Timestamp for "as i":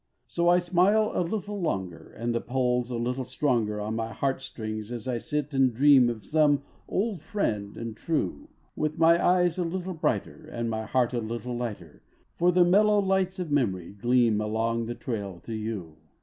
4.91-5.19